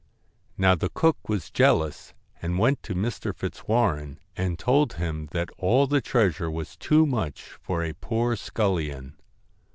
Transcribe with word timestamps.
Now 0.57 0.73
the 0.73 0.89
cook 0.89 1.29
was 1.29 1.51
jealous 1.51 2.15
and 2.41 2.57
went 2.57 2.81
to 2.81 2.95
Mr. 2.95 3.35
Fitz 3.35 3.67
warren 3.67 4.19
and 4.35 4.57
told 4.57 4.93
him 4.93 5.27
that 5.29 5.51
all 5.59 5.85
the 5.85 6.01
treasure 6.01 6.49
was 6.49 6.75
too 6.75 7.05
much 7.05 7.43
for 7.61 7.83
a 7.83 7.93
poor 7.93 8.35
scullion. 8.35 9.15